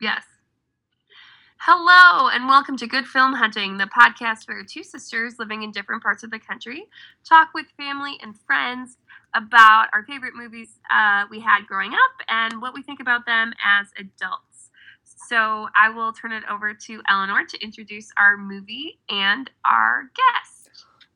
[0.00, 0.24] Yes.
[1.58, 6.02] Hello, and welcome to Good Film Hunting, the podcast where two sisters living in different
[6.02, 6.84] parts of the country
[7.24, 8.98] talk with family and friends
[9.34, 13.52] about our favorite movies uh, we had growing up and what we think about them
[13.64, 14.70] as adults.
[15.28, 20.55] So I will turn it over to Eleanor to introduce our movie and our guest.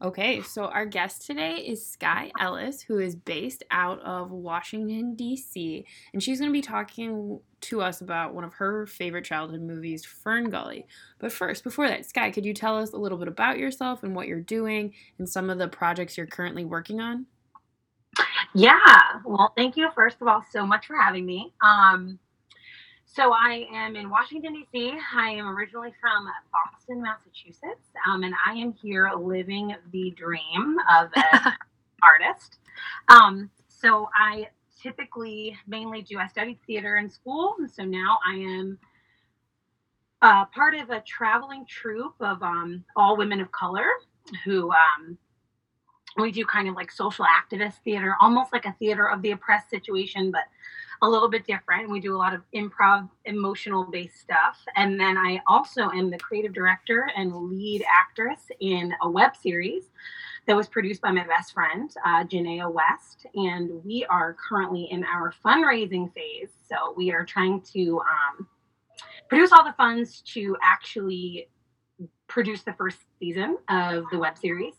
[0.03, 5.85] Okay, so our guest today is Sky Ellis, who is based out of Washington, D.C.,
[6.15, 10.07] and she's going to be talking to us about one of her favorite childhood movies,
[10.07, 10.87] Fern Gully.
[11.19, 14.15] But first, before that, Sky, could you tell us a little bit about yourself and
[14.15, 17.27] what you're doing and some of the projects you're currently working on?
[18.55, 18.79] Yeah,
[19.27, 21.53] well, thank you, first of all, so much for having me.
[21.63, 22.19] Um,
[23.13, 24.97] so I am in Washington, D.C.
[25.17, 31.11] I am originally from Boston, Massachusetts, um, and I am here living the dream of
[31.17, 31.53] an
[32.03, 32.59] artist.
[33.09, 34.49] Um, so I
[34.81, 38.79] typically mainly do, I studied theater in school, and so now I am
[40.23, 43.89] uh, part of a traveling troupe of um, all women of color
[44.45, 45.19] who um,
[46.17, 49.69] we do kind of like social activist theater, almost like a theater of the oppressed
[49.69, 50.45] situation, but
[51.03, 51.91] a little bit different.
[51.91, 54.59] We do a lot of improv, emotional based stuff.
[54.77, 59.85] And then I also am the creative director and lead actress in a web series
[60.47, 63.27] that was produced by my best friend, uh, Janaea West.
[63.35, 66.51] And we are currently in our fundraising phase.
[66.69, 68.49] So we are trying to um,
[69.29, 71.49] produce all the funds to actually
[72.27, 74.75] produce the first season of the web series.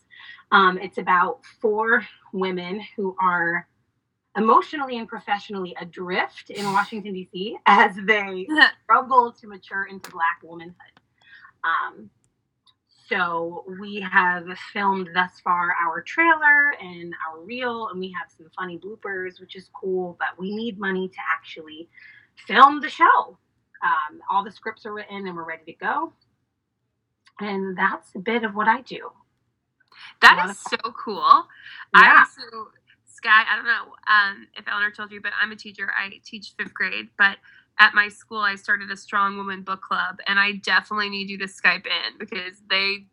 [0.52, 3.66] Um, it's about four women who are
[4.36, 8.46] emotionally and professionally adrift in Washington, D.C., as they
[8.82, 10.74] struggle to mature into Black womanhood.
[11.64, 12.10] Um,
[13.08, 18.50] so we have filmed thus far our trailer and our reel, and we have some
[18.56, 21.88] funny bloopers, which is cool, but we need money to actually
[22.46, 23.38] film the show.
[23.82, 26.12] Um, all the scripts are written and we're ready to go.
[27.40, 29.10] And that's a bit of what I do.
[30.20, 31.46] That is so cool.
[31.94, 32.00] Yeah.
[32.00, 32.68] I also
[33.22, 35.90] Sky, I don't know um, if Eleanor told you, but I'm a teacher.
[35.96, 37.36] I teach fifth grade, but
[37.78, 41.38] at my school, I started a strong woman book club, and I definitely need you
[41.38, 43.06] to Skype in because they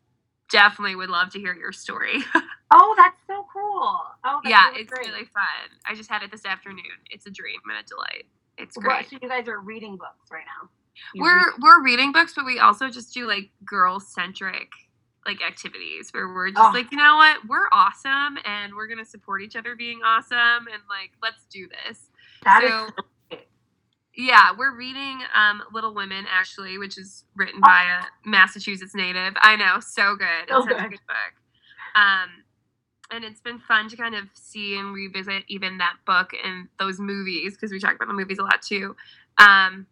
[0.49, 2.23] definitely would love to hear your story.
[2.71, 4.01] oh, that's so cool.
[4.23, 5.07] Oh, yeah, really it's great.
[5.07, 5.77] really fun.
[5.85, 6.83] I just had it this afternoon.
[7.11, 8.25] It's a dream and a delight.
[8.57, 9.09] It's great.
[9.09, 10.69] so you guys are reading books right now.
[11.13, 14.69] You we're read- we're reading books, but we also just do like girl centric
[15.25, 16.71] like activities where we're just oh.
[16.73, 20.81] like, you know what, we're awesome and we're gonna support each other being awesome and
[20.89, 22.09] like let's do this.
[22.43, 22.91] That so, is
[24.19, 29.33] yeah, we're reading um, Little Women actually, which is written by a Massachusetts native.
[29.41, 30.27] I know, so good.
[30.43, 31.33] It's so such a good book.
[31.95, 32.29] Um,
[33.11, 36.99] and it's been fun to kind of see and revisit even that book and those
[36.99, 38.95] movies because we talk about the movies a lot too.
[39.37, 39.87] Um,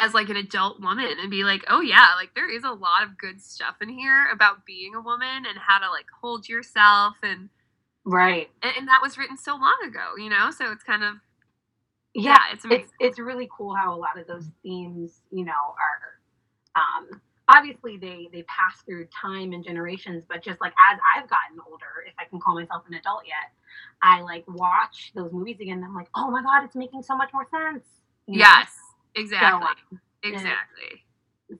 [0.00, 3.02] as like an adult woman and be like, oh yeah, like there is a lot
[3.02, 7.14] of good stuff in here about being a woman and how to like hold yourself
[7.22, 7.48] and
[8.04, 8.48] right.
[8.62, 10.50] And, and that was written so long ago, you know.
[10.50, 11.14] So it's kind of
[12.14, 15.52] yeah, yeah it's it's it's really cool how a lot of those themes, you know,
[15.52, 21.28] are um obviously they they pass through time and generations but just like as i've
[21.28, 23.50] gotten older if i can call myself an adult yet
[24.02, 27.16] i like watch those movies again and i'm like oh my god it's making so
[27.16, 27.84] much more sense
[28.26, 28.68] you yes
[29.14, 29.68] Exactly.
[29.90, 29.98] So,
[30.28, 31.04] exactly.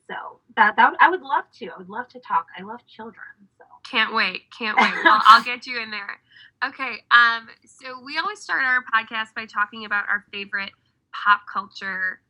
[0.08, 1.68] So that that I would love to.
[1.68, 2.46] I would love to talk.
[2.56, 3.24] I love children.
[3.58, 4.42] So can't wait.
[4.56, 4.92] Can't wait.
[5.04, 6.20] well, I'll get you in there.
[6.64, 7.02] Okay.
[7.10, 7.48] Um.
[7.64, 10.70] So we always start our podcast by talking about our favorite
[11.12, 12.20] pop culture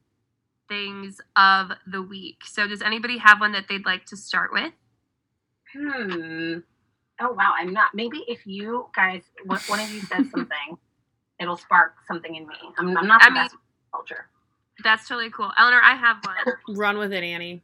[0.68, 2.42] things of the week.
[2.46, 4.72] So does anybody have one that they'd like to start with?
[5.76, 6.58] Hmm.
[7.20, 7.90] Oh wow, I'm not.
[7.94, 10.78] Maybe if you guys, one of you says something,
[11.38, 12.54] it'll spark something in me.
[12.78, 13.60] I'm, I'm not the I best mean,
[13.92, 14.28] culture.
[14.82, 15.50] That's totally cool.
[15.58, 16.54] Eleanor, I have one.
[16.76, 17.62] Run with it, Annie.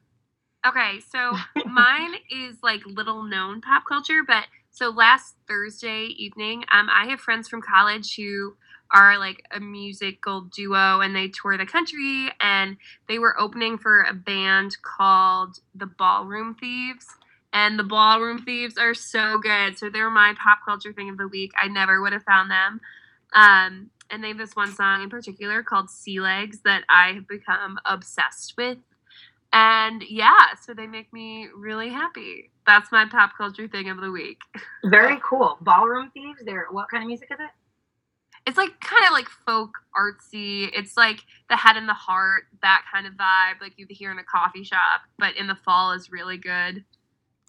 [0.67, 6.89] Okay, so mine is like little known pop culture, but so last Thursday evening, um,
[6.91, 8.57] I have friends from college who
[8.91, 12.77] are like a musical duo and they tour the country and
[13.09, 17.07] they were opening for a band called the Ballroom Thieves.
[17.53, 19.79] And the Ballroom Thieves are so good.
[19.79, 21.53] So they're my pop culture thing of the week.
[21.61, 22.81] I never would have found them.
[23.33, 27.29] Um, and they have this one song in particular called Sea Legs that I have
[27.29, 28.79] become obsessed with.
[29.53, 32.51] And yeah, so they make me really happy.
[32.67, 34.41] That's my pop culture thing of the week.
[34.85, 35.57] Very cool.
[35.61, 37.51] Ballroom Thieves, there what kind of music is it?
[38.47, 40.71] It's like kind of like folk artsy.
[40.73, 44.19] It's like the head and the heart, that kind of vibe, like you hear in
[44.19, 46.85] a coffee shop, but in the fall is really good.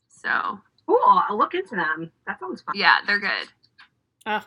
[0.08, 1.00] So cool.
[1.30, 2.12] I'll look into them.
[2.26, 2.76] That sounds fun.
[2.76, 3.48] Yeah, they're good.
[4.26, 4.44] Oh,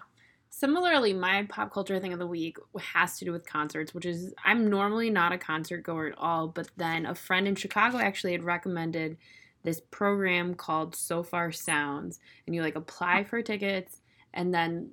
[0.50, 4.34] similarly, my pop culture thing of the week has to do with concerts, which is
[4.44, 8.32] I'm normally not a concert goer at all, but then a friend in Chicago actually
[8.32, 9.16] had recommended
[9.62, 14.00] this program called Sofar Sounds, and you like apply for tickets,
[14.34, 14.90] and then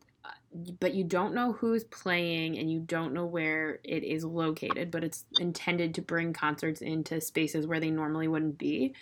[0.79, 5.03] but you don't know who's playing and you don't know where it is located, but
[5.03, 8.93] it's intended to bring concerts into spaces where they normally wouldn't be.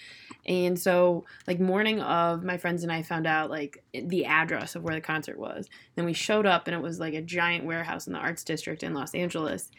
[0.45, 4.83] And so, like, morning of, my friends and I found out, like, the address of
[4.83, 5.69] where the concert was.
[5.95, 8.83] Then we showed up and it was like a giant warehouse in the arts district
[8.83, 9.71] in Los Angeles.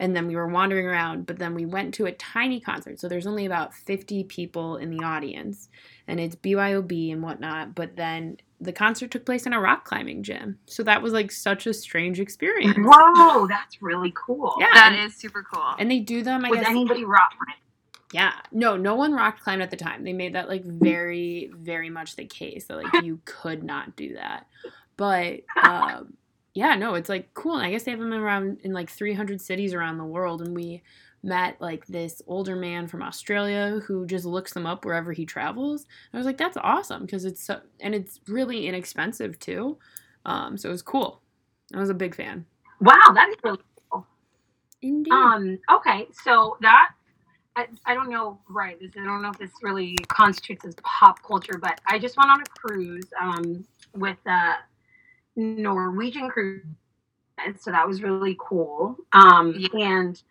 [0.00, 2.98] And then we were wandering around, but then we went to a tiny concert.
[2.98, 5.68] So there's only about 50 people in the audience,
[6.08, 7.74] and it's BYOB and whatnot.
[7.74, 10.58] But then the concert took place in a rock climbing gym.
[10.66, 12.76] So that was like such a strange experience.
[12.78, 14.56] Whoa, that's really cool.
[14.58, 15.74] Yeah, that is super cool.
[15.78, 16.46] And they do them.
[16.46, 17.60] I Was guess, anybody rock climbing?
[18.12, 20.02] Yeah, no, no one rock climbed at the time.
[20.02, 24.14] They made that like very, very much the case that like you could not do
[24.14, 24.46] that.
[24.96, 26.14] But um,
[26.54, 27.56] yeah, no, it's like cool.
[27.56, 30.54] And I guess they have them around in like 300 cities around the world, and
[30.54, 30.82] we
[31.22, 35.86] met like this older man from Australia who just looks them up wherever he travels.
[36.12, 39.78] I was like, that's awesome because it's so, and it's really inexpensive too.
[40.24, 41.20] Um, so it was cool.
[41.74, 42.46] I was a big fan.
[42.80, 43.58] Wow, that is really
[43.90, 44.06] cool.
[44.82, 45.12] Indeed.
[45.12, 46.90] Um, okay, so that
[47.56, 48.78] I, I don't know, right?
[48.80, 52.30] This I don't know if this really constitutes as pop culture, but I just went
[52.30, 54.54] on a cruise um, with a
[55.40, 56.64] Norwegian cruise,
[57.58, 58.96] so that was really cool.
[59.12, 60.22] Um, and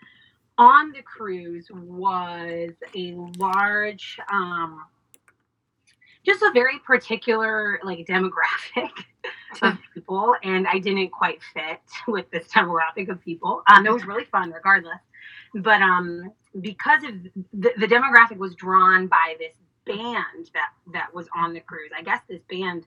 [0.58, 4.84] on the cruise was a large, um,
[6.26, 8.92] just a very particular like demographic
[9.62, 13.64] of people, and I didn't quite fit with this demographic of people.
[13.68, 15.00] Um, it was really fun, regardless.
[15.56, 16.32] But um,
[16.62, 17.24] because of
[17.54, 19.56] the, the demographic was drawn by this
[19.88, 21.90] band that that was on the cruise.
[21.98, 22.86] I guess this band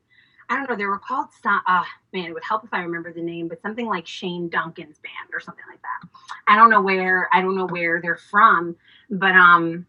[0.48, 0.76] I don't know.
[0.76, 1.28] They were called.
[1.44, 4.98] Uh, man, it would help if I remember the name, but something like Shane Duncan's
[4.98, 6.08] band or something like that.
[6.48, 7.28] I don't know where.
[7.32, 8.76] I don't know where they're from,
[9.10, 9.86] but um.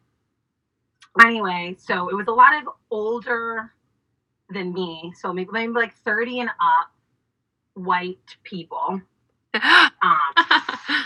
[1.23, 3.71] Anyway, so it was a lot of older
[4.50, 6.91] than me, so maybe, maybe like thirty and up,
[7.75, 9.01] white people.
[10.01, 10.17] Um,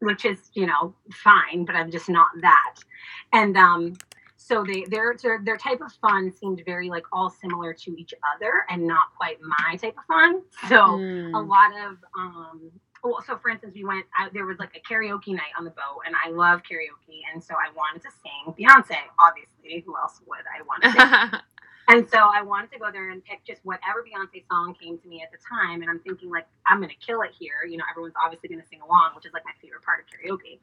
[0.00, 2.76] which is you know fine, but I'm just not that.
[3.32, 3.96] And um,
[4.42, 8.14] so they their, their their type of fun seemed very like all similar to each
[8.34, 11.34] other and not quite my type of fun so Mm.
[11.34, 12.70] a lot of um
[13.04, 15.70] well so for instance we went out there was like a karaoke night on the
[15.70, 20.20] boat and i love karaoke and so i wanted to sing beyonce obviously who else
[20.26, 21.40] would i want to sing
[21.88, 25.08] and so I wanted to go there and pick just whatever Beyonce song came to
[25.08, 25.80] me at the time.
[25.82, 27.64] And I'm thinking, like, I'm going to kill it here.
[27.68, 30.06] You know, everyone's obviously going to sing along, which is like my favorite part of
[30.06, 30.60] karaoke.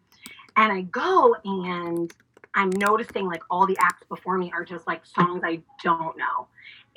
[0.56, 2.13] And I go and
[2.57, 6.48] I'm noticing like all the acts before me are just like songs I don't know.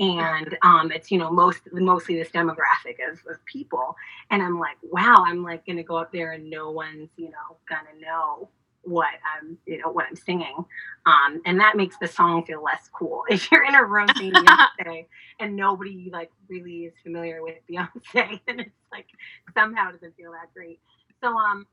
[0.01, 3.95] And um, it's, you know, most mostly this demographic of, of people.
[4.31, 7.27] And I'm like, wow, I'm like going to go up there and no one's, you
[7.27, 8.49] know, going to know
[8.83, 10.65] what I'm, you know, what I'm singing.
[11.05, 13.25] Um, and that makes the song feel less cool.
[13.31, 14.33] If you're in a room singing
[14.81, 15.07] Beyonce
[15.39, 19.07] and nobody like really is familiar with Beyonce, then it's like
[19.53, 20.81] somehow doesn't feel that great.
[21.23, 21.67] So um,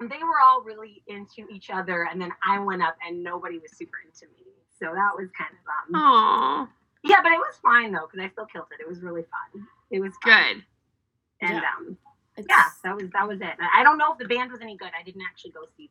[0.00, 3.76] they were all really into each other, and then I went up and nobody was
[3.76, 4.44] super into me.
[4.78, 6.68] So that was kind of um, Aww,
[7.02, 8.82] yeah, but it was fine though because I still killed it.
[8.82, 9.66] It was really fun.
[9.90, 10.32] It was fun.
[10.54, 10.64] good.
[11.48, 11.70] and Yeah.
[11.78, 11.96] um,
[12.36, 13.54] It's- yeah, that was that was it.
[13.74, 14.90] I don't know if the band was any good.
[14.98, 15.88] I didn't actually go see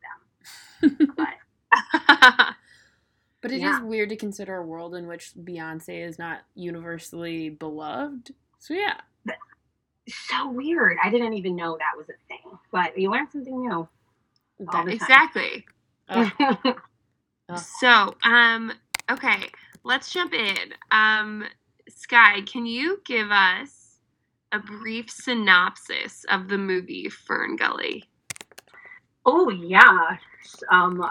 [0.91, 1.33] them, but
[3.41, 3.81] But it is Yeah.
[3.83, 8.33] weird to consider a world in which Beyonce is not universally beloved.
[8.59, 8.99] So yeah,
[10.07, 10.97] so weird.
[11.03, 12.57] I didn't even know that was a thing.
[12.71, 13.87] But you learn something new.
[14.71, 14.89] Time.
[14.89, 15.65] exactly.
[17.47, 17.57] Oh.
[17.79, 18.71] So, um,
[19.11, 19.51] okay,
[19.83, 20.73] let's jump in.
[20.89, 21.43] Um,
[21.87, 23.99] Sky, can you give us
[24.51, 28.09] a brief synopsis of the movie Fern Gully?
[29.25, 30.17] oh yeah,
[30.71, 31.03] um,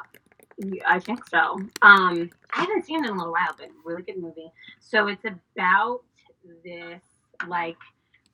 [0.86, 1.58] I think so.
[1.82, 4.52] Um, I haven't seen it in a little while, but really good movie.
[4.80, 6.00] So it's about
[6.64, 7.02] this
[7.48, 7.76] like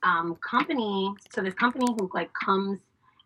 [0.03, 1.13] um, company.
[1.33, 2.79] So this company who like comes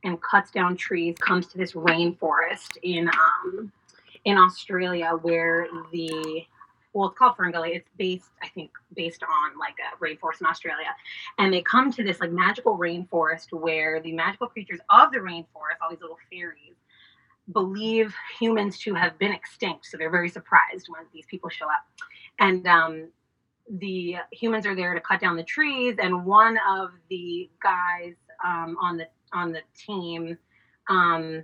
[0.05, 3.71] and cuts down trees comes to this rainforest in um,
[4.23, 6.45] in Australia where the
[6.93, 7.75] well, it's called Ferngully.
[7.75, 10.95] It's based, I think, based on like a rainforest in Australia,
[11.37, 15.81] and they come to this like magical rainforest where the magical creatures of the rainforest,
[15.81, 16.75] all these little fairies,
[17.51, 19.87] believe humans to have been extinct.
[19.87, 21.85] So they're very surprised when these people show up,
[22.39, 23.09] and um,
[23.69, 28.13] the humans are there to cut down the trees, and one of the guys
[28.45, 30.37] um, on the on the team
[30.89, 31.43] um,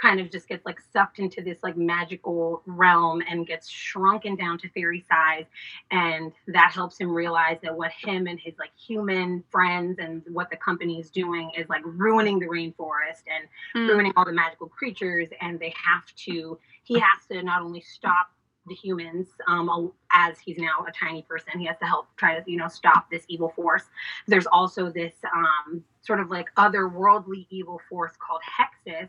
[0.00, 4.56] kind of just gets like sucked into this like magical realm and gets shrunken down
[4.58, 5.44] to fairy size
[5.90, 10.48] and that helps him realize that what him and his like human friends and what
[10.50, 13.46] the company is doing is like ruining the rainforest and
[13.76, 13.88] Mm.
[13.88, 18.30] ruining all the magical creatures and they have to he has to not only stop
[18.66, 22.50] the humans um, as he's now a tiny person he has to help try to
[22.50, 23.84] you know stop this evil force.
[24.26, 29.08] There's also this um, sort of like otherworldly evil force called Hexxus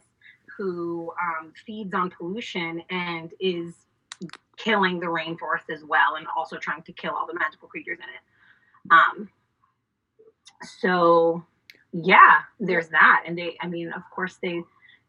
[0.57, 3.73] who um, feeds on pollution and is
[4.57, 8.05] killing the rainforest as well and also trying to kill all the magical creatures in
[8.05, 8.91] it.
[8.91, 9.29] Um,
[10.79, 11.43] so
[11.93, 13.23] yeah there's that.
[13.25, 14.61] And they i mean of course they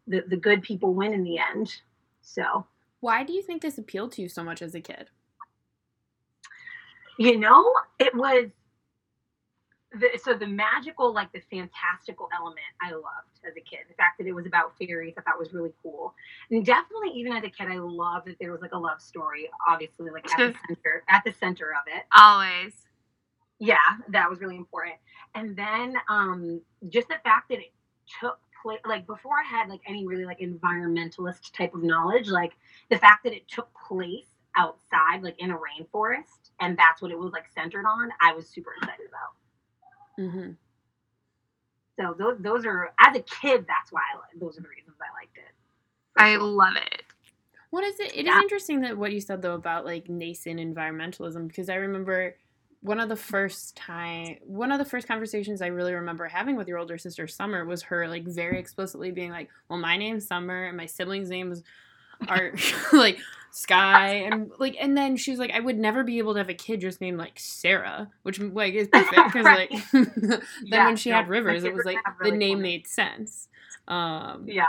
[0.09, 1.73] the, the good people win in the end.
[2.23, 2.67] So
[3.03, 5.11] Why do you think this appealed to you so much as a kid?
[7.19, 8.47] you know it was
[10.01, 14.19] the, so the magical like the fantastical element i loved as a kid the fact
[14.19, 16.15] that it was about fairies i thought was really cool
[16.51, 19.49] and definitely even as a kid i loved that there was like a love story
[19.69, 22.73] obviously like at the center at the center of it Always.
[23.59, 23.77] yeah
[24.09, 24.97] that was really important
[25.35, 27.73] and then um just the fact that it
[28.21, 32.53] took place like before i had like any really like environmentalist type of knowledge like
[32.91, 34.27] the fact that it took place
[34.57, 38.49] outside like in a rainforest and that's what it was like centered on i was
[38.49, 39.35] super excited about
[40.19, 40.51] Mm-hmm.
[41.99, 44.97] so those those are as a kid that's why i like those are the reasons
[45.01, 45.55] i liked it
[46.15, 47.03] For I love it.
[47.71, 48.13] What is it?
[48.15, 48.41] It is Yeah.
[48.43, 52.37] interesting that what you said though about like nascent environmentalism because I remember
[52.83, 56.69] one of the first time one of the first conversations I really remember having with
[56.69, 60.65] your older sister Summer was her like very explicitly being like, "Well, my name's Summer
[60.67, 61.63] and my siblings' names
[62.29, 62.53] are
[62.93, 63.19] like
[63.51, 66.49] Sky and like and then she was like, I would never be able to have
[66.49, 69.51] a kid just named like Sarah, which like is perfect because Right.
[69.51, 72.87] like then Yeah, when she no, had Rivers, it was like have the name made
[72.87, 73.49] sense.
[73.89, 74.67] Um, yeah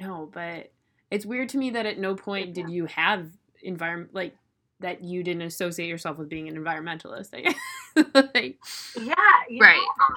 [0.00, 0.72] no, but
[1.10, 3.28] it's weird to me that at no point did you have
[3.62, 4.36] environment like
[4.80, 7.30] that you didn't associate yourself with being an environmentalist.
[7.34, 7.54] I guess.
[8.34, 8.58] like,
[8.96, 9.14] Yeah,
[9.48, 9.76] you Right.
[10.10, 10.16] know,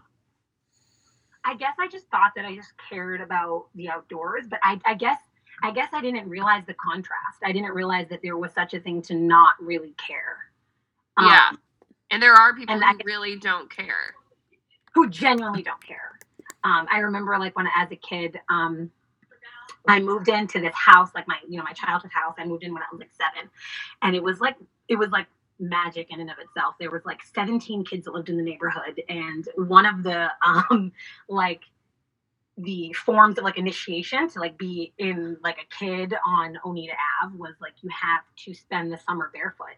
[1.44, 4.94] I guess I just thought that I just cared about the outdoors, but I, I
[4.94, 5.18] guess
[5.64, 7.40] I guess I didn't realize the contrast.
[7.44, 10.38] I didn't realize that there was such a thing to not really care.
[11.18, 11.52] Um, Yeah.
[12.10, 14.16] And there are people who I- really don't care.
[14.94, 16.20] who genuinely don't care.
[16.64, 18.92] Um, I remember like when as a kid, um,
[19.88, 22.36] I moved into this house, like my you know my childhood house.
[22.38, 23.50] I moved in when I was like seven,
[24.02, 25.28] and it was like it was like
[25.60, 26.76] magic in and of itself.
[26.80, 30.92] There was like 17 kids that lived in the neighborhood, and one of the um
[31.28, 31.62] like
[32.58, 37.38] the forms of like initiation to like be in like a kid on Oneida Ave
[37.38, 39.76] was like you have to spend the summer barefoot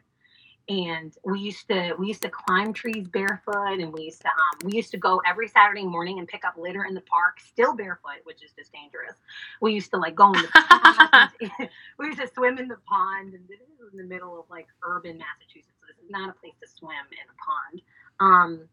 [0.69, 4.59] and we used to we used to climb trees barefoot and we used to um,
[4.63, 7.75] we used to go every saturday morning and pick up litter in the park still
[7.75, 9.17] barefoot which is just dangerous
[9.61, 11.31] we used to like go in the pond
[11.99, 14.67] we used to swim in the pond and this is in the middle of like
[14.83, 17.81] urban massachusetts so this is not a place to swim in a pond
[18.21, 18.69] um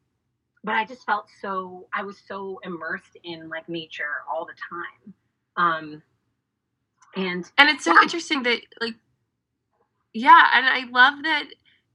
[0.64, 5.14] but i just felt so i was so immersed in like nature all the time
[5.56, 6.02] um
[7.16, 8.02] and And it's so Yeah.
[8.02, 8.94] interesting that like
[10.12, 11.44] yeah, and I love that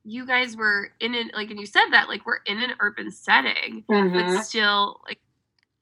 [0.05, 3.09] you guys were in an like and you said that like we're in an urban
[3.11, 4.13] setting Mhm.
[4.13, 5.19] but still like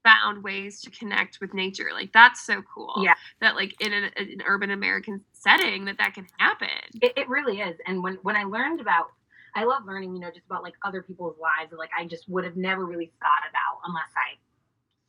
[0.02, 1.88] found ways to connect with nature.
[1.92, 2.92] Like that's so cool.
[3.02, 3.14] Yeah.
[3.40, 6.68] That like in an, an urban American setting that that can happen.
[7.00, 7.76] It, it really is.
[7.86, 9.12] And when when I learned about,
[9.54, 11.70] I love learning, you know, just about like other people's lives.
[11.70, 14.36] that, Like I just would have never really thought about unless I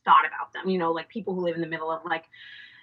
[0.04, 0.68] thought about them.
[0.70, 2.24] You know, like people who live in the middle of like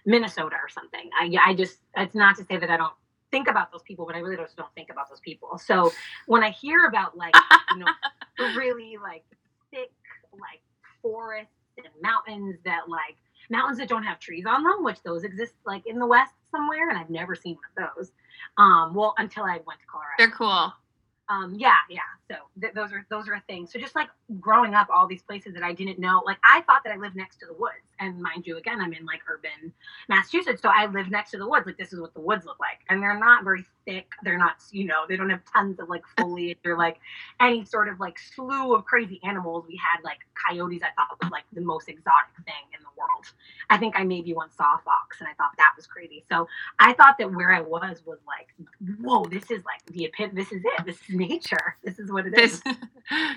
[0.06, 1.10] Minnesota or something.
[1.20, 2.94] I I just it's not to say that I don't
[3.34, 5.58] think about those people, but I really just don't think about those people.
[5.58, 5.92] So
[6.28, 7.34] when I hear about like
[7.72, 7.88] you know
[8.56, 9.24] really like
[9.72, 9.92] thick
[10.34, 10.62] like
[11.02, 13.18] forests and mountains that like
[13.50, 16.90] mountains that don't have trees on them, which those exist like in the west somewhere,
[16.90, 18.12] and I've never seen one of those.
[18.60, 20.16] Um, well, until I went to Colorado.
[20.20, 20.72] They're cool.
[21.28, 22.02] Um, yeah, yeah.
[22.34, 23.72] So th- those are those are things.
[23.72, 24.10] So just like
[24.40, 26.24] growing up, all these places that I didn't know.
[26.26, 28.92] Like I thought that I lived next to the woods, and mind you, again, I'm
[28.94, 29.72] in like urban
[30.10, 31.68] Massachusetts, so I live next to the woods.
[31.68, 34.08] Like this is what the woods look like, and they're not very thick.
[34.24, 36.98] They're not, you know, they don't have tons of like foliage or like
[37.40, 39.66] any sort of like slew of crazy animals.
[39.68, 40.82] We had like coyotes.
[40.82, 43.26] I thought was like the most exotic thing in the world.
[43.70, 46.24] I think I maybe once saw a fox, and I thought that was crazy.
[46.30, 46.48] So
[46.80, 48.48] I thought that where I was was like,
[49.00, 50.34] whoa, this is like the epit.
[50.34, 50.86] This is it.
[50.86, 51.78] This is nature.
[51.84, 52.62] This is what it is.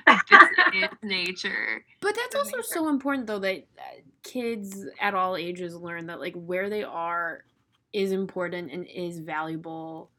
[0.07, 1.85] This, this is nature.
[2.01, 2.63] But that's Good also nature.
[2.63, 7.45] so important though that uh, kids at all ages learn that like where they are
[7.93, 10.11] is important and is valuable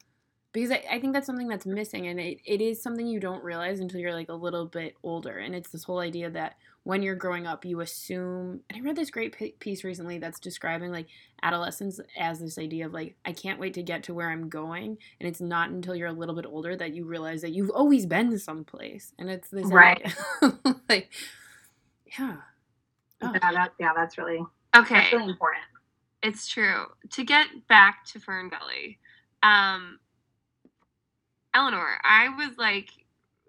[0.62, 3.44] because I, I think that's something that's missing and it, it is something you don't
[3.44, 7.04] realize until you're like a little bit older and it's this whole idea that when
[7.04, 10.92] you're growing up you assume and i read this great p- piece recently that's describing
[10.92, 11.08] like
[11.44, 14.98] adolescence as this idea of like i can't wait to get to where i'm going
[15.20, 18.06] and it's not until you're a little bit older that you realize that you've always
[18.06, 20.02] been someplace and it's this Right.
[20.44, 21.12] idea- like
[22.18, 22.38] yeah
[23.22, 23.32] Oh.
[23.34, 24.44] Yeah, that, yeah, that's really
[24.76, 24.94] Okay.
[24.96, 25.64] that's really important.
[26.22, 26.86] It's true.
[27.12, 29.00] To get back to Fern Gully,
[29.44, 30.00] um,
[31.58, 32.90] Eleanor, I was like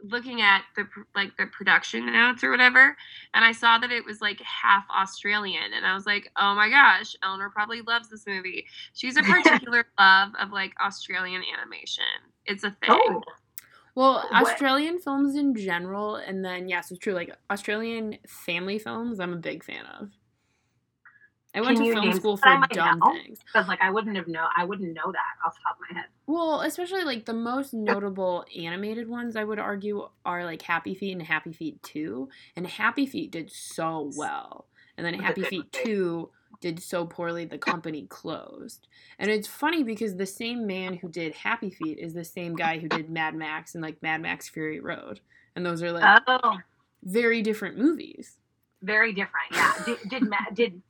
[0.02, 2.96] looking at the like the production notes or whatever,
[3.34, 6.70] and I saw that it was like half Australian, and I was like, oh my
[6.70, 8.64] gosh, Eleanor probably loves this movie.
[8.94, 12.04] She's a particular love of like Australian animation.
[12.46, 12.90] It's a thing.
[12.90, 13.22] Oh,
[13.94, 17.12] Well, What- Australian films in general, and then yes, it's true.
[17.12, 20.08] Like Australian family films, I'm a big fan of.
[21.54, 23.12] I went to film school for dumb know?
[23.14, 23.38] things.
[23.44, 26.00] because like I wouldn't have know I wouldn't know that off the top of my
[26.00, 26.08] head.
[26.26, 31.12] Well, especially like the most notable animated ones, I would argue, are like Happy Feet
[31.12, 32.28] and Happy Feet Two.
[32.54, 35.72] And Happy Feet did so well, and then Happy Feet?
[35.72, 38.88] Two did so poorly the company closed.
[39.18, 42.78] And it's funny because the same man who did Happy Feet is the same guy
[42.78, 45.20] who did Mad Max and like Mad Max Fury Road,
[45.56, 46.56] and those are like Oh,
[47.04, 48.38] very different movies.
[48.82, 49.46] very different.
[49.52, 49.72] Yeah.
[49.86, 50.82] Did did, Ma- did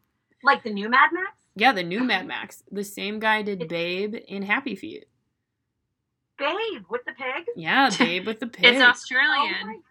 [0.42, 1.32] like the new Mad Max?
[1.54, 2.62] Yeah, the new Mad Max.
[2.70, 5.06] The same guy did Babe in Happy Feet.
[6.38, 7.46] Babe with the pig.
[7.56, 8.64] Yeah, Babe with the pig.
[8.74, 9.32] It's Australian.
[9.36, 9.66] Oh Australian.
[9.66, 9.84] my god.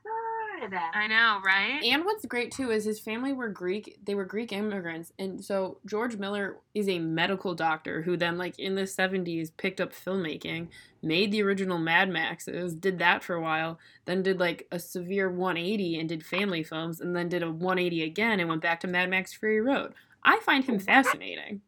[0.96, 1.82] I know, right?
[1.84, 4.00] And what's great too is his family were Greek.
[4.04, 8.58] They were Greek immigrants, and so George Miller is a medical doctor who then, like
[8.58, 10.70] in the seventies, picked up filmmaking,
[11.04, 15.30] made the original Mad Maxes, did that for a while, then did like a severe
[15.30, 18.62] one eighty and did family films, and then did a one eighty again and went
[18.64, 19.94] back to Mad Max Fury Road.
[20.28, 21.62] I find him fascinating.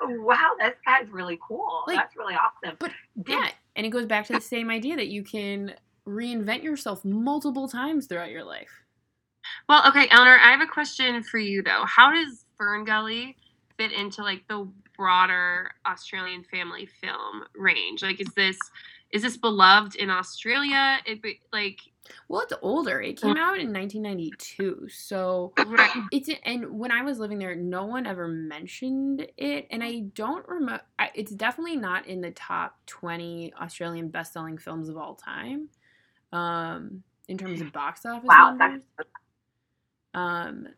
[0.00, 1.84] Wow, this guy's really cool.
[1.86, 2.76] Like- That's really awesome.
[2.80, 2.90] but
[3.22, 5.74] did, Yeah, and it goes back to the same idea that you can
[6.06, 8.70] reinvent yourself multiple times throughout your life.
[9.68, 11.84] Well, okay, Eleanor, I have a question for you though.
[11.86, 13.36] How does Fern Gully
[13.78, 18.02] fit into like the broader Australian family film range?
[18.02, 18.58] Like, is this
[19.12, 20.98] is this beloved in Australia?
[21.06, 21.78] It be, like
[22.28, 23.00] Well, it's older.
[23.00, 25.54] It came out in 1992, so
[26.10, 30.46] it's and when I was living there, no one ever mentioned it, and I don't
[30.46, 30.82] remember.
[31.14, 35.68] It's definitely not in the top 20 Australian best-selling films of all time,
[36.32, 38.82] um, in terms of box office Wow, numbers.
[40.12, 40.68] Um,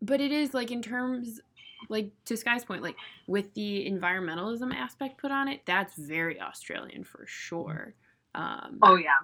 [0.00, 1.40] but it is like in terms,
[1.88, 7.04] like to Sky's point, like with the environmentalism aspect put on it, that's very Australian
[7.04, 7.94] for sure.
[8.34, 9.18] Um, oh yeah,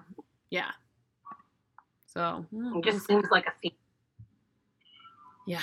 [0.49, 0.71] yeah.
[2.13, 3.71] So mm, it just seems like a theme.
[5.45, 5.61] Yeah.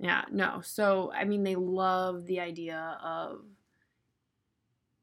[0.00, 0.60] Yeah, no.
[0.64, 3.42] So, I mean, they love the idea of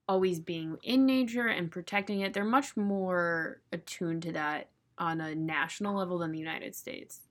[0.08, 2.34] always being in nature and protecting it.
[2.34, 7.22] They're much more attuned to that on a national level than the United States.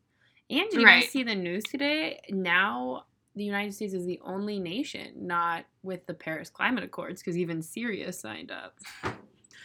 [0.50, 0.86] And did you Right.
[0.86, 2.20] guys see the news today?
[2.30, 7.38] Now, the United States is the only nation not with the Paris Climate Accords because
[7.38, 8.78] even Syria signed up.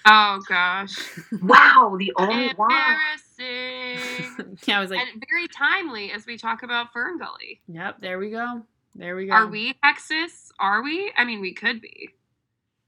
[0.07, 0.95] oh gosh,
[1.41, 2.99] Wow, the only one.
[3.39, 4.57] Embarrassing.
[4.65, 7.61] yeah, I was like, and very timely as we talk about Fern Gully.
[7.67, 8.63] yep, there we go.
[8.95, 9.33] There we go.
[9.33, 10.51] Are we Texas?
[10.59, 11.11] Are we?
[11.17, 12.09] I mean, we could be.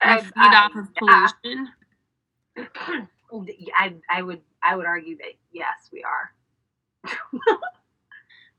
[0.04, 1.28] We I- feed I- off of yeah.
[1.44, 1.70] pollution.
[3.30, 3.46] Oh,
[3.78, 6.32] I I would I would argue that yes, we are.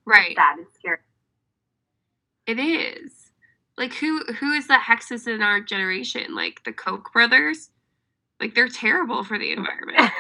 [0.05, 0.37] Right.
[0.37, 0.99] That is scary.
[2.47, 3.13] It is.
[3.79, 6.35] Like who who is the Hexxus in our generation?
[6.35, 7.71] Like the Koch brothers?
[8.41, 10.11] Like they're terrible for the environment.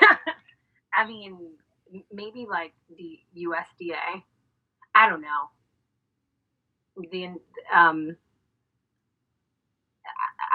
[0.98, 1.38] I mean,
[2.12, 4.22] maybe like the USDA.
[4.96, 5.50] I don't know.
[7.12, 7.26] The
[7.72, 8.16] um,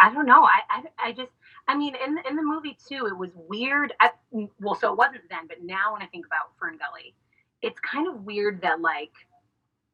[0.01, 0.43] I, I don't know.
[0.43, 1.31] I, I I just
[1.69, 3.93] I mean in in the movie too, it was weird.
[4.01, 4.11] I,
[4.59, 7.15] well, so it wasn't then, but now when I think about Fern Gully,
[7.61, 9.13] it's kind of weird that like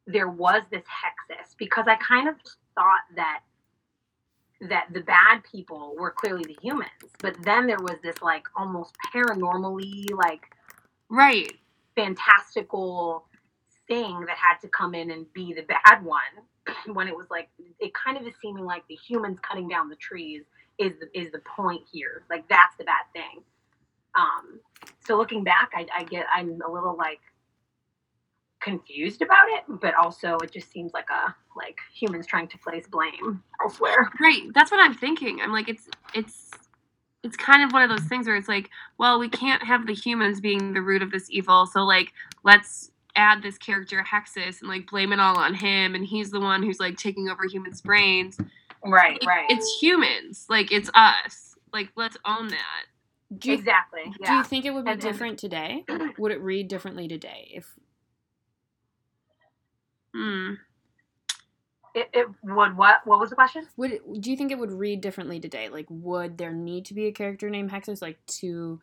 [0.08, 2.34] there was this Hexxus because I kind of
[2.74, 3.42] thought that
[4.68, 8.94] that the bad people were clearly the humans, but then there was this like almost
[9.14, 10.42] paranormally like
[11.08, 11.52] right.
[11.96, 13.24] fantastical
[13.88, 16.20] thing that had to come in and be the bad one
[16.94, 17.48] when it was like
[17.80, 20.42] it kind of is seeming like the humans cutting down the trees
[20.78, 23.42] is the, is the point here like that's the bad thing
[24.14, 24.60] um
[25.04, 27.20] so looking back I, I get i'm a little like
[28.60, 32.86] confused about it but also it just seems like a like humans trying to place
[32.86, 34.42] blame elsewhere Right.
[34.54, 35.40] That's what I'm thinking.
[35.40, 36.50] I'm like it's it's
[37.22, 39.92] it's kind of one of those things where it's like, well, we can't have the
[39.92, 42.12] humans being the root of this evil, so like
[42.44, 46.40] let's add this character Hexxus and like blame it all on him and he's the
[46.40, 48.38] one who's like taking over humans' brains.
[48.84, 50.46] right Like, right It's humans.
[50.48, 51.56] Like it's us.
[51.72, 52.84] Like, let's own that.
[53.38, 54.02] Do you, exactly.
[54.24, 55.84] do you think it would be And then- different today?
[56.18, 57.74] Would it read differently today if
[60.14, 60.54] Hmm.
[61.94, 63.04] It, it would what?
[63.04, 63.66] What was the question?
[63.76, 65.68] Would it, do you think it would read differently today?
[65.68, 68.00] Like, would there need to be a character named Hexxus?
[68.00, 68.80] Like, to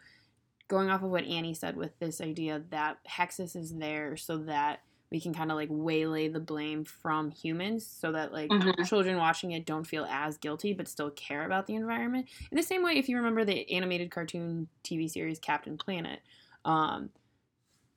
[0.67, 4.81] going off of what Annie said with this idea that Hexxus is there so that
[5.09, 8.85] we can kind of like waylay the blame from humans, so that like Mhm.
[8.85, 12.27] children watching it don't feel as guilty but still care about the environment.
[12.51, 16.19] In the same way, if you remember the animated cartoon TV series Captain Planet,
[16.65, 17.09] um,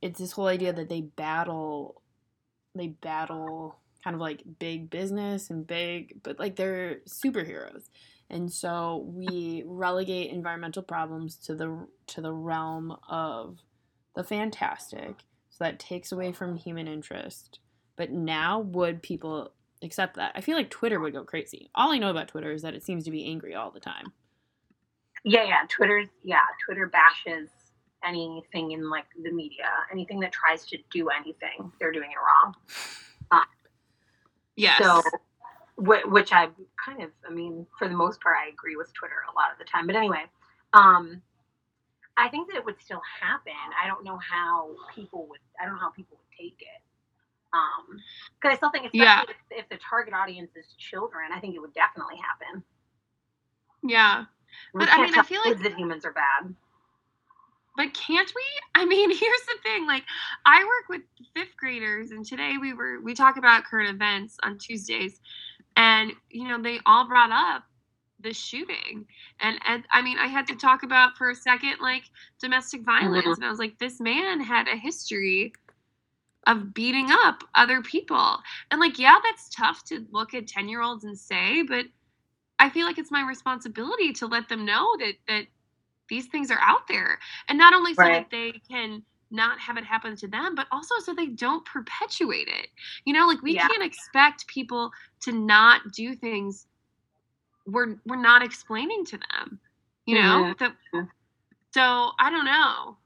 [0.00, 1.99] it's this whole idea that they battle,
[2.74, 7.88] they battle kind of like big business and big, but like they're superheroes.
[8.30, 13.59] And so we relegate environmental problems to the to the realm of
[14.14, 15.16] the fantastic.
[15.50, 17.59] So that takes away from human interest.
[17.96, 19.52] But now would people
[19.83, 20.33] accept that?
[20.35, 21.70] I feel like Twitter would go crazy.
[21.74, 24.12] All I know about Twitter is that it seems to be angry all the time.
[25.24, 25.62] Yeah, yeah.
[25.68, 26.38] Twitter's yeah.
[26.64, 27.50] Twitter bashes
[28.04, 29.68] anything in like the media.
[29.92, 32.54] Anything that tries to do anything, they're doing it wrong.
[34.56, 34.78] Yes.
[34.82, 35.02] So,
[35.76, 36.48] whi- which I
[36.84, 39.58] kind of, I mean, for the most part, I agree with Twitter a lot of
[39.58, 39.86] the time.
[39.86, 40.24] But anyway,
[40.74, 41.22] um,
[42.16, 43.52] I think that it would still happen.
[43.82, 45.40] I don't know how people would.
[45.60, 46.82] I don't know how people would take it.
[47.54, 47.98] Um,
[48.40, 49.22] because I still think, especially Yeah.
[49.22, 52.62] if, if the target audience is children, I think it would definitely happen.
[53.82, 54.24] yeah.
[54.74, 56.54] We But, I mean, I feel like- that humans are bad.
[57.76, 58.42] But can't we?
[58.74, 59.87] I mean, here's the thing.
[59.87, 60.04] Like,
[60.46, 61.02] I work with
[61.35, 65.20] fifth graders, and today we were we talk about current events on Tuesdays,
[65.76, 67.64] and you know they all brought up
[68.20, 69.06] the shooting,
[69.40, 72.04] and and I mean I had to talk about for a second like
[72.40, 73.37] domestic violence, Mhm.
[73.38, 75.52] and I was like, this man had a history
[76.46, 78.38] of beating up other people,
[78.70, 81.87] and like yeah, that's tough to look at ten year olds and say, but
[82.59, 85.46] I feel like it's my responsibility to let them know that that
[86.11, 87.18] these things are out there
[87.49, 88.12] and not only so Right.
[88.12, 92.49] that they can not have it happen to them but also so they don't perpetuate
[92.49, 92.68] it
[93.07, 93.68] you know like we Yeah.
[93.68, 94.92] can't expect people
[95.23, 96.66] to not do things
[97.66, 99.61] we're we're not explaining to them
[100.07, 101.11] you know that Mhm.
[101.75, 102.96] so i don't know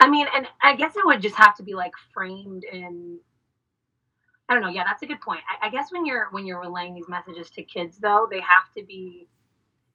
[0.00, 3.18] I mean, and I guess it would just have to be like framed in.
[4.48, 4.70] I don't know.
[4.70, 5.40] Yeah, that's a good point.
[5.62, 8.72] I, I guess when you're when you're relaying these messages to kids, though, they have
[8.76, 9.28] to be.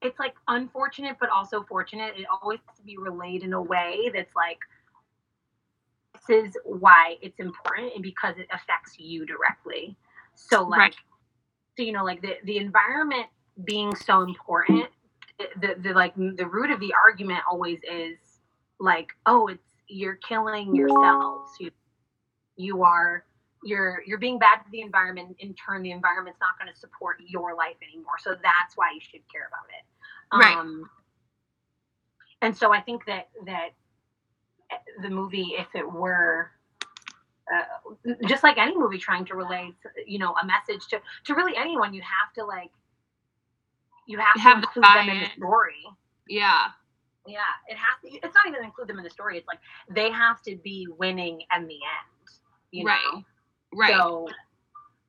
[0.02, 2.14] It's like unfortunate, but also fortunate.
[2.18, 4.60] It always has to be relayed in a way that's like,
[6.28, 9.96] this is why it's important, and because it affects you directly.
[10.36, 10.96] So, like, Right.
[11.78, 13.28] so you know, like the the environment
[13.66, 14.88] being so important.
[15.60, 18.18] The, the like the root of the argument always is
[18.80, 21.72] like oh it's you're killing yourselves you
[22.58, 23.26] you are
[23.64, 27.18] you're you're being bad to the environment in turn the environment's not going to support
[27.26, 29.86] your life anymore so that's why you should care about it
[30.34, 30.56] Right.
[30.56, 30.90] um
[32.42, 33.70] and so i think that that
[35.02, 36.52] the movie if it were
[37.54, 39.72] uh, just like any movie trying to relay
[40.08, 42.72] you know a message to to really anyone you have to like
[44.08, 45.84] you have, Have to include them in the story
[46.28, 46.68] yeah
[47.28, 48.10] yeah, it has to.
[48.26, 49.38] It's not even include them in the story.
[49.38, 52.30] It's like they have to be winning in the end.
[52.72, 53.00] You Right.
[53.14, 53.24] know.
[53.74, 54.28] right So,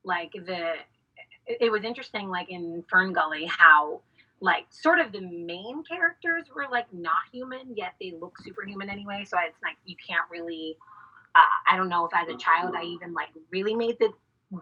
[0.04, 0.74] like the,
[1.46, 4.02] it, it was interesting, like in Fern Gully, how
[4.42, 9.24] like sort of the main characters were like not human, yet they look superhuman anyway.
[9.26, 10.76] So it's like you can't really.
[11.34, 14.12] Uh, I don't know if as a child I even like really made the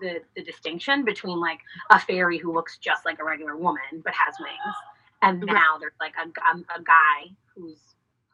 [0.00, 4.12] the the distinction between like a fairy who looks just like a regular woman but
[4.12, 4.76] has wings,
[5.22, 7.78] and now there's like a, a, a guy who's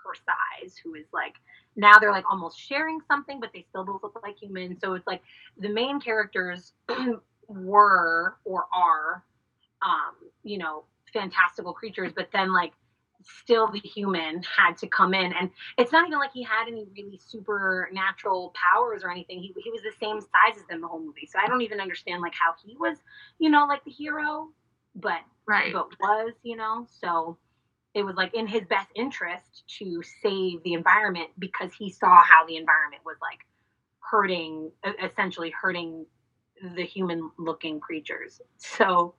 [0.05, 1.35] her size who is like
[1.77, 5.07] now they're like almost sharing something but they still both look like humans so it's
[5.07, 5.23] like
[5.59, 6.73] the main characters
[7.49, 9.25] were or are
[9.83, 12.73] um you know fantastical creatures but then like
[13.43, 16.87] still the human had to come in and it's not even like he had any
[16.97, 21.01] really supernatural powers or anything he, he was the same size as them the whole
[21.01, 22.99] movie so i don't even understand like how he was
[23.39, 24.49] you know like the hero
[24.97, 26.87] but right but was, you know.
[27.01, 27.39] So
[27.95, 32.47] it was like in his best interest to save the environment because he saw how
[32.47, 33.41] the environment was like
[34.01, 34.71] hurting,
[35.03, 36.07] essentially hurting
[36.75, 38.41] the human looking creatures.
[38.59, 39.15] So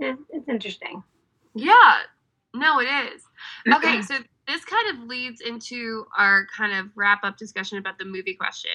[0.00, 1.02] it's, it's interesting.
[1.54, 1.98] Yeah,
[2.54, 3.22] no, it is.
[3.72, 8.04] Okay, so this kind of leads into our kind of wrap up discussion about the
[8.04, 8.70] movie question.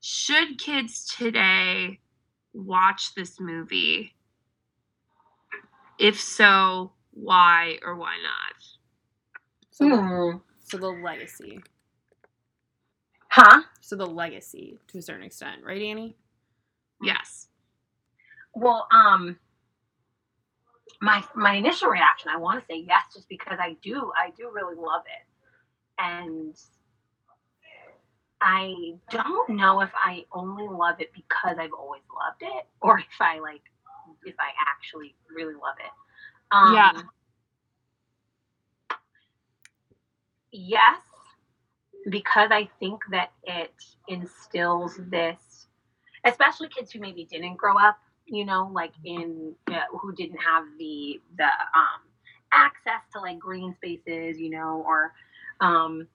[0.00, 2.00] Should kids today
[2.52, 4.14] watch this movie?
[5.98, 8.62] If so, why or why not?
[9.70, 10.38] So, the, Hmm.
[10.60, 11.60] so the legacy.
[13.28, 13.62] Huh?
[13.80, 16.16] So the legacy to a certain extent, right, Annie?
[17.02, 17.48] Yes.
[18.54, 19.38] Well, um,
[21.00, 24.50] my my initial reaction, I want to say yes, just because I do, I do
[24.52, 25.26] really love it,
[25.98, 26.54] and
[28.40, 33.20] I don't know if I only love it because I've always loved it, or if
[33.20, 33.62] I like,
[34.24, 35.90] if I actually really love it.
[36.52, 37.02] Um, Yeah.
[40.52, 41.00] Yes,
[42.08, 43.72] because I think that it
[44.08, 45.68] instills this,
[46.24, 47.98] especially kids who maybe didn't grow up,
[48.30, 52.00] you know, like in uh, who didn't have the the um,
[52.52, 55.12] access to like green spaces, you know, or
[55.60, 56.06] um,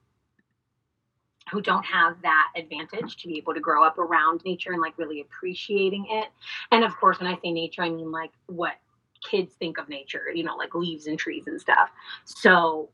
[1.50, 4.98] who don't have that advantage to be able to grow up around nature and like
[4.98, 6.28] really appreciating it.
[6.72, 8.74] And of course, when I say nature, I mean like what
[9.22, 11.90] kids think of nature, you know, like leaves and trees and stuff.
[12.24, 12.88] So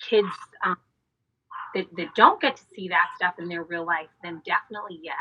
[0.00, 0.28] kids
[0.64, 0.76] um,
[1.74, 5.16] that, that don't get to see that stuff in their real life, then definitely yes.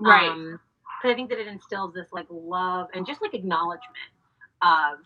[0.00, 0.30] Right.
[0.30, 0.60] Um,
[1.04, 3.96] I think that it instills this like love and just like acknowledgement
[4.62, 4.98] of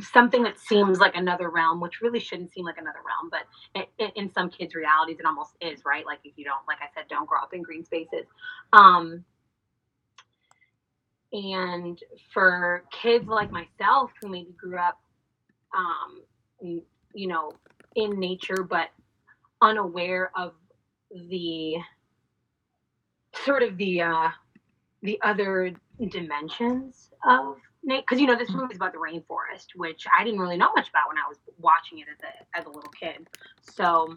[0.00, 3.42] something that seems like another realm, which really shouldn't seem like another realm, but
[3.80, 6.06] it, it, in some kids' realities, it almost is, right?
[6.06, 8.26] Like if you don't, like I said, don't grow up in green spaces.
[8.72, 9.24] Um,
[11.32, 11.98] and
[12.32, 15.00] for kids like myself who maybe grew up,
[15.76, 16.22] um,
[16.60, 17.52] you know,
[17.96, 18.88] in nature, but
[19.62, 20.52] unaware of
[21.10, 21.76] the
[23.44, 24.28] sort of the uh,
[25.02, 25.72] the other
[26.08, 30.56] dimensions of because you know this movie is about the rainforest, which I didn't really
[30.56, 33.26] know much about when I was watching it as a as a little kid.
[33.60, 34.16] So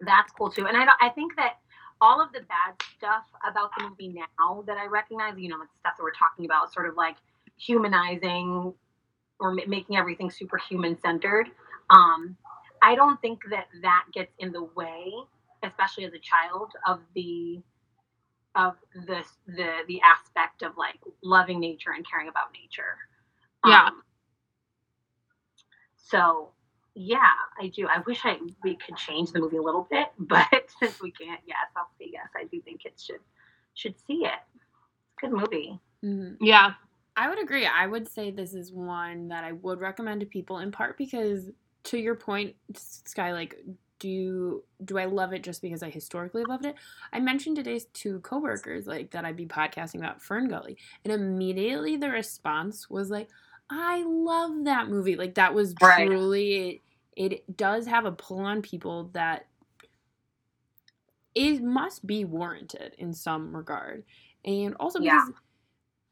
[0.00, 0.66] that's cool too.
[0.66, 1.54] And I I think that
[2.00, 5.68] all of the bad stuff about the movie now that I recognize, you know, like
[5.80, 7.16] stuff that we're talking about, sort of like
[7.56, 8.74] humanizing
[9.40, 11.48] or ma- making everything super human centered.
[11.90, 12.36] Um,
[12.82, 15.12] I don't think that that gets in the way,
[15.66, 17.60] especially as a child, of the
[18.54, 22.96] of the the the aspect of like loving nature and caring about nature.
[23.64, 23.86] Yeah.
[23.86, 24.02] Um,
[25.96, 26.50] so
[26.94, 27.86] yeah, I do.
[27.86, 30.48] I wish I we could change the movie a little bit, but
[30.80, 32.28] since we can't, yes, I'll say yes.
[32.34, 33.20] I do think kids should
[33.74, 34.40] should see it.
[35.22, 35.78] It's a good movie.
[36.04, 36.36] Mhm.
[36.40, 36.72] Yeah.
[37.18, 37.66] I would agree.
[37.66, 41.50] I would say this is one that I would recommend to people in part because
[41.84, 43.56] to your point, Sky, like
[43.98, 46.76] do you, do I love it just because I historically loved it?
[47.12, 51.96] I mentioned today to coworkers like that I'd be podcasting about Fern Gully, and immediately
[51.96, 53.28] the response was like,
[53.70, 56.08] "I love that movie." Like that was Right.
[56.08, 56.82] truly
[57.16, 57.34] it.
[57.34, 59.46] It does have a pull on people that
[61.34, 64.04] it must be warranted in some regard,
[64.44, 65.24] and also Yeah.
[65.26, 65.30] because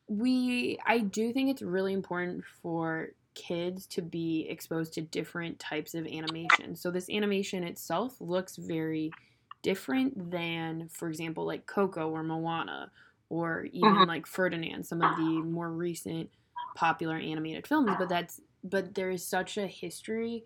[0.09, 5.95] we I do think it's really important for kids to be exposed to different types
[5.95, 6.77] of animation.
[6.77, 9.15] So this animation itself looks very
[9.63, 12.93] different than for example like Coco or Moana
[13.31, 14.07] or even Mhm.
[14.07, 16.31] like Ferdinand, some of the more recent
[16.75, 20.45] popular animated films, but that's but there is such a history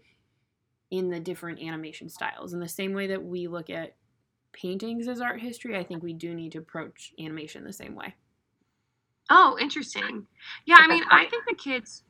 [0.91, 2.53] in the different animation styles.
[2.55, 3.97] In the same way that we look at
[4.53, 8.15] paintings as art history, I think we do need to approach animation the same way.
[9.31, 10.27] Oh, interesting.
[10.67, 12.03] Yeah, I mean, I think the kids.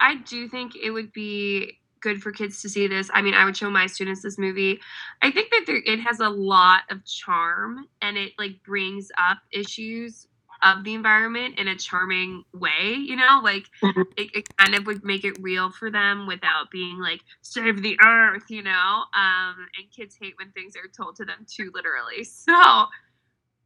[0.00, 3.10] I do think it would be good for kids to see this.
[3.12, 4.80] I mean, I would show my students this movie.
[5.22, 9.38] I think that there, it has a lot of charm and it like brings up
[9.52, 10.26] issues
[10.62, 12.94] of the environment in a charming way.
[12.94, 14.04] You know, like Mhm.
[14.16, 17.98] it, it kind of would make it real for them without being like save the
[18.02, 18.44] earth.
[18.48, 22.24] You know, um, and kids hate when things are told to them too literally.
[22.24, 22.86] So,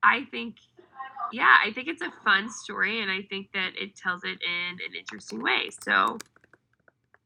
[0.03, 0.57] I think
[1.33, 4.79] yeah, I think it's a fun story, and I think that it tells it in
[4.87, 5.70] an interesting way.
[5.83, 6.18] So,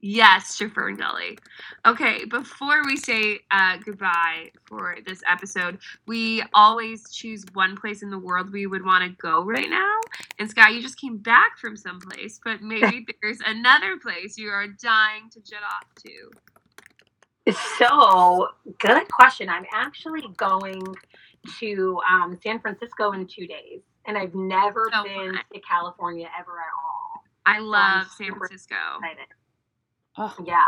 [0.00, 1.38] yes, to Fern Gully.
[1.86, 8.10] Okay, before we say uh, goodbye for this episode, we always choose one place in
[8.10, 9.98] the world we would want to go right now.
[10.38, 14.66] And Sky, you just came back from someplace, but maybe there's another place you are
[14.66, 16.30] dying to jet off to.
[17.78, 18.48] So
[18.78, 19.48] good question.
[19.48, 20.82] I'm actually going
[21.60, 25.44] to um, San Francisco in two days, and I've never So been fun.
[25.52, 27.22] to California ever at all.
[27.46, 28.74] I love San Francisco.
[28.98, 29.26] Excited.
[30.20, 30.60] Oh, Yeah,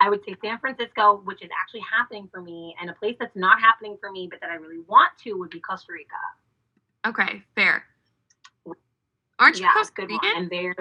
[0.00, 3.34] I would say San Francisco, which is actually happening for me, and a place that's
[3.34, 6.14] not happening for me, but that I really want to, would be Costa Rica.
[7.06, 7.84] Okay, fair.
[9.38, 10.20] Aren't you yeah, Costa good one.
[10.22, 10.42] Rican?
[10.42, 10.74] And there,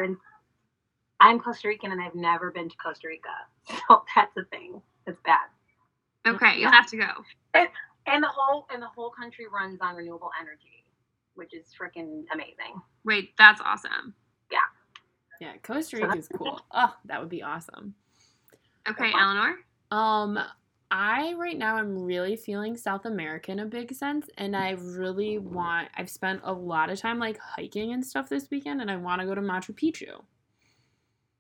[1.20, 3.30] I'm Costa Rican, and I've never been to Costa Rica,
[3.88, 4.82] so that's a thing.
[5.06, 5.48] It's bad.
[6.28, 7.08] Okay, you'll have to go.
[8.08, 10.86] And the whole and the whole country runs on renewable energy,
[11.36, 12.82] which is freaking amazing.
[13.04, 14.14] Wait, that's awesome.
[14.52, 14.60] yeah,
[15.42, 16.60] Yeah, Costa So Rica is cool.
[16.72, 17.94] Oh, that would be awesome.
[18.90, 19.22] Okay, fun.
[19.22, 19.56] Eleanor.
[19.92, 20.40] Um,
[20.90, 25.38] I right now I'm really feeling South America in a big sense, and I really
[25.38, 25.90] want.
[25.96, 29.20] I've spent a lot of time like hiking and stuff this weekend, and I want
[29.22, 30.24] to go to Machu Picchu.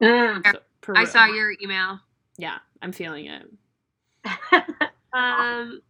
[0.01, 0.45] Mm.
[0.51, 0.59] So,
[0.95, 1.99] I saw your email.
[2.37, 3.49] Yeah, I'm feeling it.
[5.13, 5.81] Um,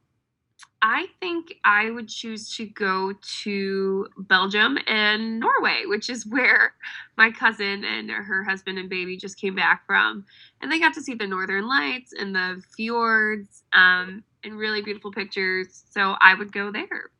[0.82, 3.14] I think I would choose to go
[3.44, 6.74] to Belgium and Norway, which is where
[7.18, 10.26] my cousin and her husband and baby just came back from,
[10.62, 15.12] and they got to see the northern lights and the fjords, um, and really beautiful
[15.12, 15.84] pictures.
[15.90, 17.12] So I would go there.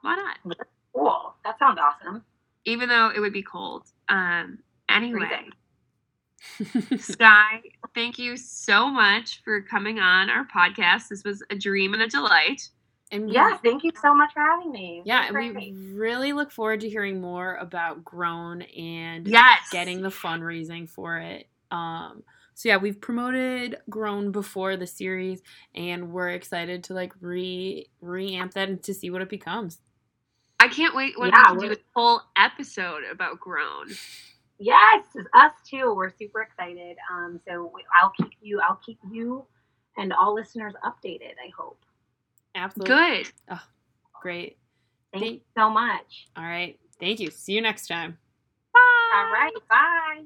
[0.00, 0.56] Why not?
[0.94, 1.34] cool.
[1.44, 2.24] That sounds awesome.
[2.64, 3.84] Even though it would be cold.
[4.08, 4.58] Um,
[4.88, 5.26] anyway.
[5.28, 5.52] Freezing.
[6.98, 7.62] Sky,
[7.94, 11.08] thank you so much for coming on our podcast.
[11.08, 12.68] This was a dream and a delight.
[13.10, 15.02] and we- Yes, thank you so much for having me.
[15.04, 19.68] yeah, and we really look forward to hearing more about Grown and Yes.
[19.70, 21.46] getting the fundraising for it.
[21.70, 22.22] Um,
[22.54, 25.42] so yeah, we've promoted Grown before the series,
[25.74, 29.80] and we're excited to like re reamp that and to see what it becomes.
[30.58, 33.88] I can't wait when Yeah, we do a whole episode about Grown.
[34.62, 35.92] Yes, us too.
[35.94, 36.96] We're super excited.
[37.10, 39.44] Um, so I'll keep you, I'll keep you,
[39.96, 41.32] and all listeners updated.
[41.44, 41.84] I hope.
[42.54, 43.58] Absolutely Good.
[44.20, 44.58] great.
[45.12, 46.28] Thank Thank- you so much.
[46.36, 47.30] All right, thank you.
[47.30, 48.16] See you next time.
[48.72, 48.80] Bye.
[49.14, 50.22] All right, bye.